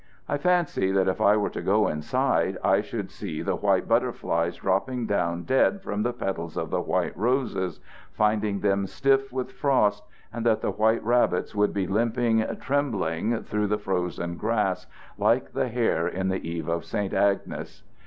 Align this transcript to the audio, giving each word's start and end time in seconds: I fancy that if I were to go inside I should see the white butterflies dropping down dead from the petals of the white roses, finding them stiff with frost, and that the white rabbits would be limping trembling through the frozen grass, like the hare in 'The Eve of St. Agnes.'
I 0.27 0.39
fancy 0.39 0.91
that 0.93 1.07
if 1.07 1.21
I 1.21 1.37
were 1.37 1.51
to 1.51 1.61
go 1.61 1.87
inside 1.87 2.57
I 2.63 2.81
should 2.81 3.11
see 3.11 3.43
the 3.43 3.55
white 3.55 3.87
butterflies 3.87 4.55
dropping 4.55 5.05
down 5.05 5.43
dead 5.43 5.83
from 5.83 6.01
the 6.01 6.11
petals 6.11 6.57
of 6.57 6.71
the 6.71 6.81
white 6.81 7.15
roses, 7.15 7.79
finding 8.11 8.61
them 8.61 8.87
stiff 8.87 9.31
with 9.31 9.51
frost, 9.51 10.03
and 10.33 10.43
that 10.43 10.61
the 10.61 10.71
white 10.71 11.03
rabbits 11.03 11.53
would 11.53 11.71
be 11.71 11.85
limping 11.85 12.43
trembling 12.61 13.43
through 13.43 13.67
the 13.67 13.77
frozen 13.77 14.37
grass, 14.37 14.87
like 15.19 15.53
the 15.53 15.67
hare 15.67 16.07
in 16.07 16.29
'The 16.29 16.49
Eve 16.49 16.67
of 16.67 16.83
St. 16.83 17.13
Agnes.' 17.13 17.83